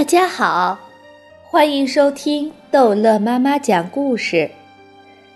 [0.00, 0.80] 大家好，
[1.42, 4.50] 欢迎收听逗乐妈妈讲故事。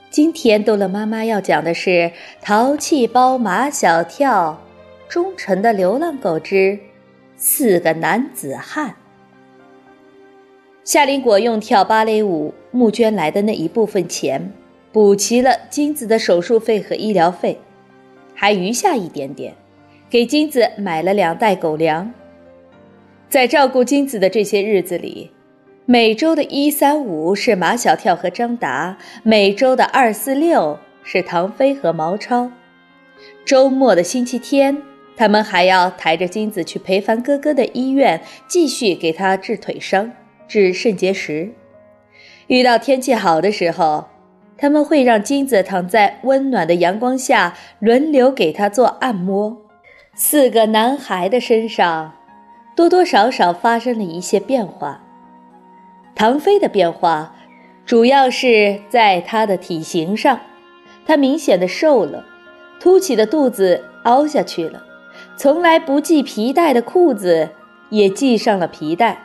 [0.09, 1.91] 今天逗乐妈妈要讲的是
[2.41, 4.59] 《淘气包马小跳》
[5.13, 6.79] 忠诚的流浪狗之
[7.37, 8.95] 四个男子汉。
[10.83, 14.51] 夏林果用跳芭蕾舞募捐来的那一部分钱，
[14.91, 17.61] 补齐了金子的手术费和医疗费，
[18.35, 19.53] 还余下一点点，
[20.09, 22.15] 给金子买了两袋狗粮。
[23.35, 25.33] 在照顾金子的这些日子里，
[25.87, 32.53] 每周的一三五是马小跳和张达，每周的二四六是唐飞和毛超，
[33.45, 34.81] 周末的星期天，
[35.17, 40.13] 他们还要抬着金子去裴凡哥哥的医院，继续给他治腿伤、
[40.47, 41.51] 治肾结石。
[42.47, 44.05] 遇到天气好的时候，
[44.57, 49.61] 他们会让金子躺在温暖的阳光下，轮流给他做按摩。
[50.15, 52.13] 四个男孩的身上。
[52.75, 55.01] 多多少少发生了一些变化。
[56.15, 57.35] 唐飞的变化，
[57.85, 60.41] 主要是在他的体型上，
[61.07, 62.25] 他明显的瘦了，
[62.81, 64.83] 凸起的肚子凹下去了，
[65.37, 67.51] 从来不系皮带的裤子
[67.91, 69.19] 也系上了皮带。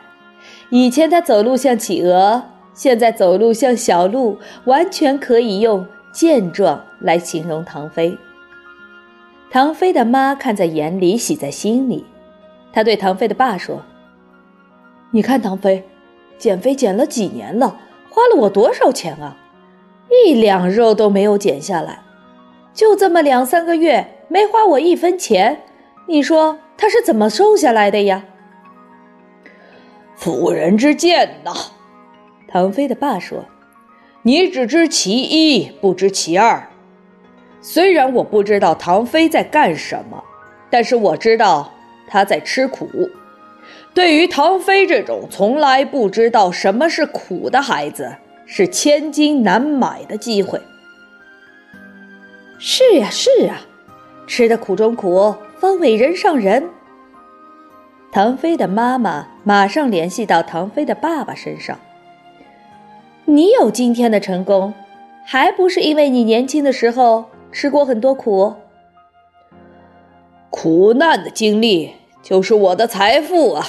[0.70, 8.16] 以前他走路像企鹅，现在走路像小鹿，完全可以用健壮来形容唐飞。
[9.50, 12.04] 唐飞的妈看在眼里，喜在心里。
[12.72, 13.82] 他对唐飞的爸说
[15.10, 15.84] ：“你看唐飞，
[16.38, 19.36] 减肥减了几年了，花了我多少钱啊？
[20.26, 22.00] 一两肉都没有减下来，
[22.72, 25.62] 就这么两三个月没花我一分钱，
[26.06, 28.24] 你说他是怎么瘦下来的呀？”
[30.14, 31.52] 妇人之见呐，
[32.46, 33.44] 唐飞的爸说
[34.22, 36.68] ：“你只知其一，不知其二。
[37.60, 40.22] 虽然我不知道唐飞在干什么，
[40.70, 41.72] 但是我知道。”
[42.10, 42.88] 他在吃苦。
[43.94, 50.60] 对于唐飞这种从来不知道什么是苦的孩子，是千金难买的机会。
[52.58, 53.62] 是呀，是啊，
[54.26, 56.68] 吃的苦中苦，方为人上人。
[58.12, 61.78] 唐飞的妈妈马上联系到唐飞的爸爸身上。
[63.24, 64.74] 你有今天的成功，
[65.24, 68.54] 还不是因为你年轻的时候吃过很多苦？
[70.50, 71.92] 苦难的经历。
[72.22, 73.66] 就是我的财富啊！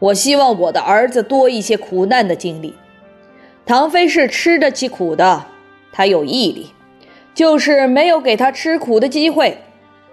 [0.00, 2.74] 我希望我的儿子多一些苦难的经历。
[3.64, 5.46] 唐飞是吃得起苦的，
[5.92, 6.72] 他有毅力，
[7.32, 9.56] 就是没有给他吃苦的机会。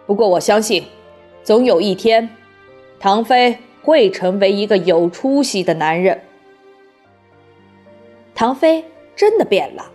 [0.05, 0.85] 不过我相信，
[1.43, 2.29] 总有一天，
[2.99, 6.21] 唐飞会成为一个有出息的男人。
[8.33, 8.85] 唐飞
[9.15, 9.91] 真的变了。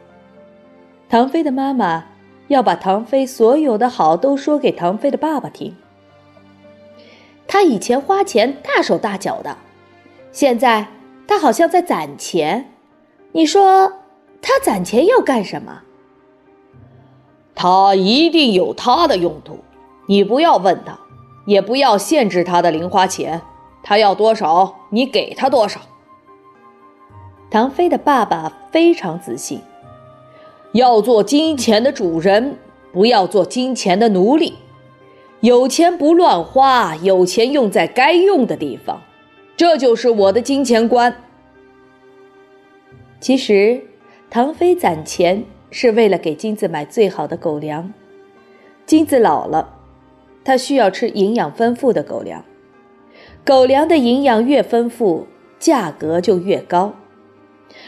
[1.09, 2.05] 唐飞的妈妈
[2.49, 5.75] 要把唐飞所有的好都说给唐飞的爸爸听。
[7.57, 9.57] 他以前花钱大手大脚的，
[10.31, 10.89] 现在
[11.27, 12.71] 他好像在攒钱。
[13.33, 13.95] 你说
[14.43, 15.81] 他攒钱要干什么？
[17.55, 19.61] 他一定有他的用途。
[20.07, 20.99] 你不要问他，
[21.47, 23.41] 也不要限制他的零花钱。
[23.83, 25.81] 他要多少，你给他多少。
[27.51, 29.63] 唐飞的爸爸非常自信，
[30.73, 32.59] 要做金钱的主人，
[32.93, 34.59] 不要做金钱的奴隶。
[35.41, 39.03] 有钱不乱花，有钱用在该用的地方，
[39.55, 41.15] 这就是我的金钱观。
[43.21, 43.83] 其实，
[44.31, 47.93] 唐飞攒钱是为了给金子买最好的狗粮。
[48.87, 49.75] 金子老了，
[50.43, 52.43] 他需要吃营养丰富的狗粮。
[53.45, 55.27] 狗粮的营养越丰富，
[55.59, 56.95] 价格就越高。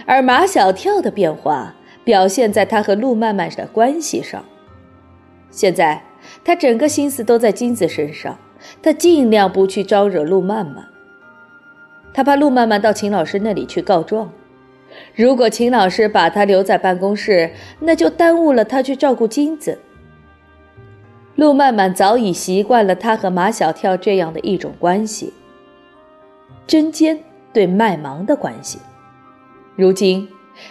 [0.04, 4.44] 而马小跳的变化表现在他和路曼曼的关系上。
[5.50, 6.08] 现在。
[6.45, 8.39] 他整个心思都在金子身上，
[8.83, 10.87] 他尽量不去招惹陆曼曼。
[12.12, 14.33] 他怕陆曼曼到秦老师那里去告状，
[15.15, 19.78] 如果秦老师把他留在办公室，那就耽误了他去照顾金子。
[21.37, 25.33] 陆曼曼早已习惯了他和马小跳这样的一种关系，
[26.66, 27.21] 针尖
[27.53, 28.81] 对麦芒的关系。
[29.77, 30.28] 如今，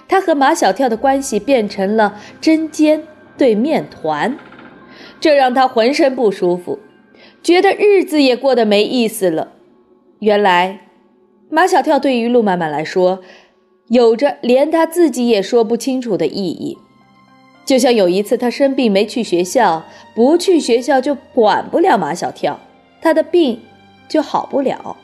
[0.09, 3.01] 他和马小跳的关系变成了针尖
[3.37, 4.37] 对面团。
[5.19, 6.79] 这让他浑身不舒服，
[7.41, 9.53] 觉得日子也过得没意思了。
[10.19, 10.81] 原来，
[11.49, 13.21] 马小跳对于陆曼曼来说，
[13.87, 16.77] 有着连他自己也说不清楚的意义。
[17.65, 19.83] 就像有一次他生病没去学校，
[20.15, 22.59] 不去学校就管不了马小跳，
[23.01, 23.61] 他的病
[24.07, 24.95] 就好不了。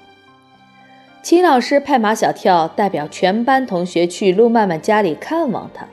[1.22, 5.88] 秦老师派马小跳代表全班同学去陆曼曼家里看望他，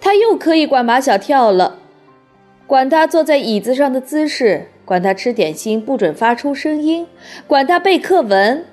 [0.00, 1.78] 他又可以管马小跳了。
[2.66, 7.06] 管他坐在椅子上的姿势，管他吃点心不准发出声音，
[7.46, 8.64] 管他背课文。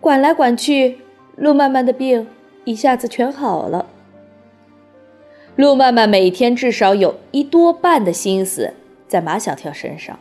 [0.00, 0.98] 管来管去，
[1.36, 2.26] 陆曼曼的病
[2.64, 3.86] 一下子全好了。
[5.56, 8.72] 陆曼曼每天至少有一多半的心思
[9.06, 10.18] 在马小跳身上。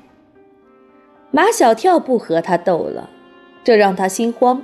[1.31, 3.09] 马小跳不和他斗了，
[3.63, 4.61] 这让他心慌，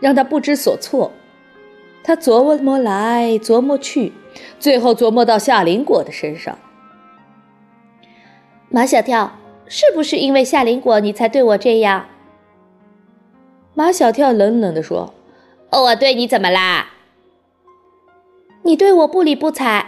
[0.00, 1.12] 让他不知所措。
[2.02, 4.12] 他琢磨来琢磨去，
[4.58, 6.56] 最后琢磨到夏林果的身上。
[8.68, 9.32] 马小跳，
[9.66, 12.06] 是不是因为夏林果你才对我这样？
[13.74, 15.14] 马小跳冷冷地说
[15.70, 16.88] ：“我对你怎么啦？
[18.62, 19.86] 你对我不理不睬，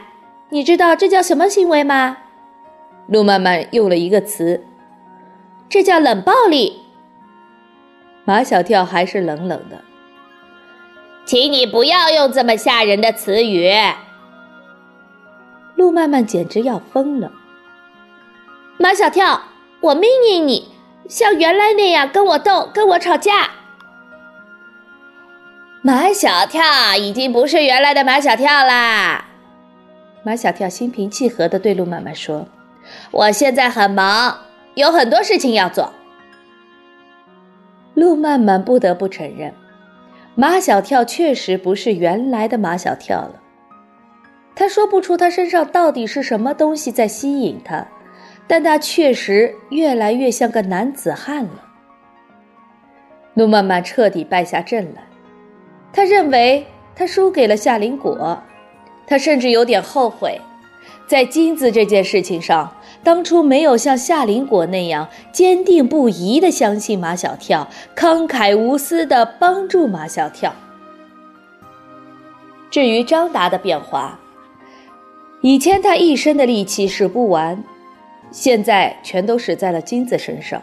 [0.50, 2.18] 你知道这叫什么行为吗？”
[3.08, 4.62] 陆曼曼用了一个词。
[5.68, 6.80] 这叫冷暴力。
[8.24, 9.82] 马小跳还是冷冷的，
[11.24, 13.72] 请你不要用这么吓人的词语。
[15.74, 17.32] 陆曼曼简直要疯了。
[18.80, 19.42] 马小跳，
[19.80, 20.68] 我命令你
[21.08, 23.50] 像原来那样跟我斗，跟我吵架。
[25.82, 26.62] 马小跳
[26.96, 29.24] 已经不是原来的马小跳啦。
[30.22, 32.46] 马小跳心平气和的对陆曼曼说
[33.10, 34.38] ：“我现在很忙。”
[34.74, 35.92] 有很多事情要做。
[37.94, 39.52] 陆曼曼不得不承认，
[40.36, 43.40] 马小跳确实不是原来的马小跳了。
[44.54, 47.88] 他说不出他身上到底是什么东西在吸引他，
[48.48, 51.64] 但他确实越来越像个男子汉了。
[53.34, 55.02] 陆曼曼彻底败下阵来，
[55.92, 56.66] 他认为
[56.96, 58.42] 他输给了夏林果，
[59.06, 60.40] 他甚至有点后悔。
[61.06, 70.54] 在金子这件事情上，当初没有像夏林果那样坚定不移地相信马小跳，慷慨无私地帮助马小跳。
[72.70, 74.18] 至于张达的变化，
[75.40, 77.64] 以前他一身的力气使不完，
[78.30, 80.62] 现在全都使在了金子身上。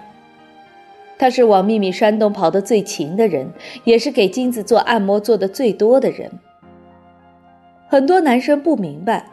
[1.17, 3.51] 他是往秘密山洞跑得最勤的人，
[3.85, 6.31] 也是给金子做按摩做的最多的人。
[7.87, 9.27] 很多男生不明白。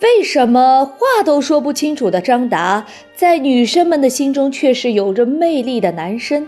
[0.00, 6.46] 为什么话都说不清楚的张达，在女生们的心中却是有着魅力的男生？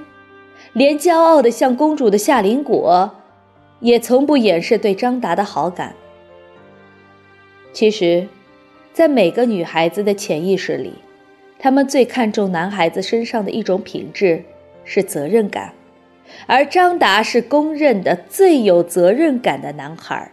[0.72, 3.10] 连骄傲的像公主的夏林果，
[3.80, 5.94] 也从不掩饰对张达的好感。
[7.74, 8.26] 其实，
[8.92, 10.94] 在每个女孩子的潜意识里，
[11.58, 14.44] 她们最看重男孩子身上的一种品质
[14.84, 15.72] 是责任感，
[16.46, 20.30] 而张达是公认的最有责任感的男孩。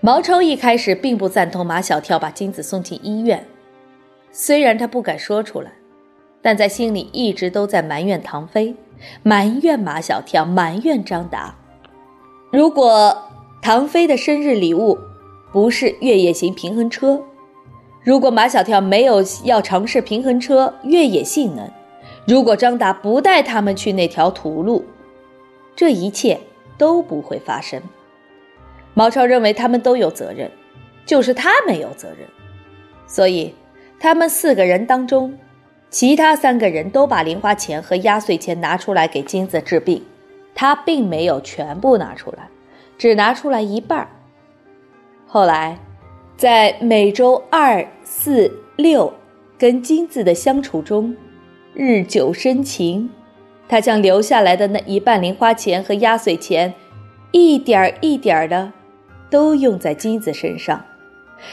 [0.00, 3.44] 毛超一开始并不赞同马小跳把金子送进医院，
[4.32, 5.72] 虽然他不敢说出来，
[6.40, 8.74] 但在心里一直都在埋怨唐飞，
[9.22, 11.54] 埋怨马小跳，埋怨张达。
[12.52, 13.30] 如果
[13.60, 14.96] 唐飞的生日礼物
[15.52, 17.22] 不是越野型平衡车，
[18.02, 21.70] 如果马小跳没有要尝试平衡车越野性能，
[22.26, 24.84] 如果张达不带他们去那条土路，
[25.74, 26.38] 这一切
[26.76, 27.80] 都不会发生。
[28.94, 30.50] 毛超认为他们都有责任，
[31.06, 32.28] 就是他没有责任，
[33.06, 33.54] 所以
[33.98, 35.38] 他们四个人当中，
[35.88, 40.04] 其他三个人都把零花钱和压岁钱拿出来给金子治病，
[40.54, 42.48] 他并没有全部拿出来，
[42.98, 44.06] 只拿出来一半。
[45.30, 45.78] 后来，
[46.38, 49.12] 在每周二、四、六
[49.58, 51.14] 跟金子的相处中，
[51.74, 53.10] 日久生情，
[53.68, 56.72] 他将留下来的那一半零花钱和压岁钱，
[57.30, 58.72] 一点一点的。
[59.30, 60.82] 都用在金子身上，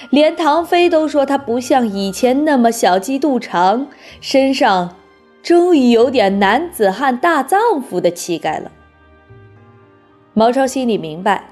[0.09, 3.87] 连唐飞都说他不像以前那么小鸡肚肠，
[4.21, 4.95] 身上
[5.43, 8.71] 终于有点男子汉大丈夫的气概了。
[10.33, 11.49] 毛超心里明白，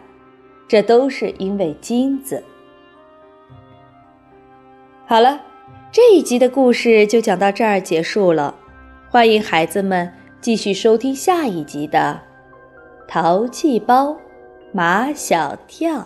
[0.73, 2.43] 这都是因为金子。
[5.05, 5.39] 好了，
[5.91, 8.55] 这一集的故事就讲到这儿结束了，
[9.07, 10.11] 欢迎孩子们
[10.41, 12.19] 继续收听下一集的
[13.07, 14.17] 《淘气包
[14.71, 15.99] 马小跳》。